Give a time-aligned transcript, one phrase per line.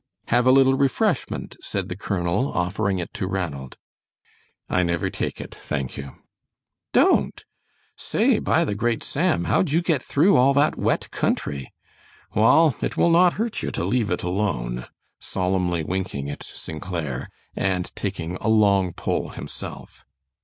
[0.29, 3.77] "Have a little refreshment," said the colonel, offering it to Ranald.
[4.67, 6.15] "I never take it, thank you."
[6.91, 7.45] "Don't?
[7.95, 11.71] Say, by the great Sam, how'd you get through all that wet country?
[12.33, 14.87] Wall, it will not hurt you to leave it alone,"
[15.19, 16.81] solemnly winking at St.
[16.81, 20.03] Clair, and taking a long pull himself.